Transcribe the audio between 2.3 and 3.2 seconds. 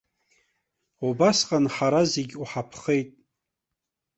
уҳаԥхеит.